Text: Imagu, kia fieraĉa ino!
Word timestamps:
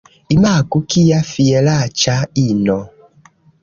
Imagu, 0.35 0.81
kia 0.95 1.21
fieraĉa 1.33 2.19
ino! 2.49 2.83